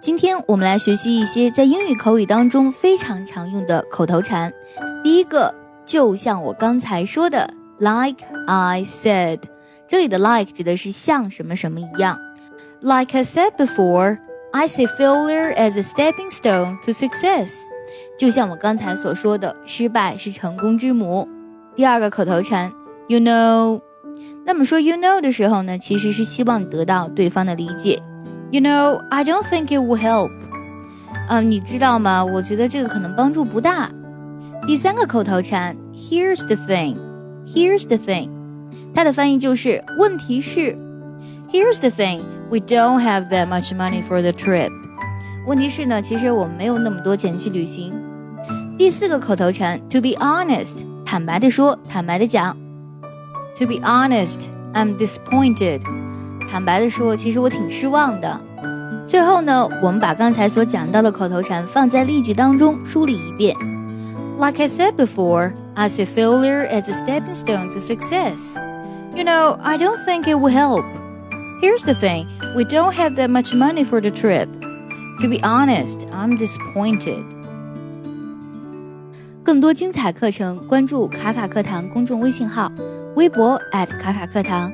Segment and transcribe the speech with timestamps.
[0.00, 4.52] 今天我们来学习一些在英语口语当中非常常用的口头禅。
[5.04, 5.54] 第一个，
[5.84, 9.40] 就像我刚才说的，like I said，
[9.86, 12.18] 这里的 like 指的是像什么什么一样。
[12.80, 14.18] Like I said before,
[14.52, 17.52] I see failure as a stepping stone to success。
[18.18, 21.28] 就像我刚才所说的，失败是成功之母。
[21.74, 22.72] 第二个口头禅
[23.08, 23.80] ，you know。
[24.44, 28.00] 那么说 you know 的时候呢，其实是希望得到对方的理解。
[28.51, 30.31] You know, I don't think it will help.
[31.27, 32.23] 啊，你知道吗？
[32.23, 33.89] 我觉得这个可能帮助不大。
[34.67, 36.95] 第三个口头禅，Here's the thing.
[37.47, 38.29] Here's the thing.
[38.93, 40.77] 它的翻译就是问题是。
[41.51, 42.21] Here's the thing.
[42.49, 44.71] We don't have that much money for the trip.
[45.47, 47.93] 问题是呢，其实我们没有那么多钱去旅行。
[48.77, 50.85] 第四个口头禅，To be honest.
[51.05, 52.55] 坦白的说，坦白的讲。
[53.59, 54.41] To be honest,
[54.73, 55.81] I'm disappointed.
[56.49, 58.41] 坦白的说，其实我挺失望的。
[59.09, 63.55] 最后呢，我们把刚才所讲到的口头禅放在例句当中梳理一遍。
[64.37, 68.57] Like I said before, I see failure as a stepping stone to success.
[69.15, 70.83] You know, I don't think it will help.
[71.61, 74.49] Here's the thing we don't have that much money for the trip.
[75.21, 77.23] To be honest, I'm disappointed.
[79.43, 82.69] 更多精彩课程，关注卡卡课堂公众微信号，
[83.15, 84.71] 微博卡卡课堂。